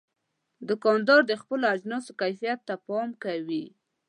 [0.69, 3.65] دوکاندار د خپلو اجناسو کیفیت ته پام کوي.